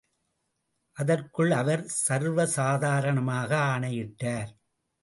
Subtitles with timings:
[0.97, 4.51] அதற்குள் அவர் சர்வசாதாரணமாக ஆணையிட்டார்.